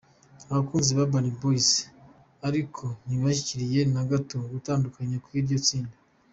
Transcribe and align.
Abakunzi 0.49 0.89
ba 0.97 1.03
Urban 1.05 1.27
Boys 1.39 1.69
ariko 2.47 2.83
ntibashyigikiye 3.05 3.81
na 3.93 4.03
gato 4.11 4.35
gutandukana 4.53 5.15
kw’iryo 5.23 5.57
tsinda. 5.65 5.95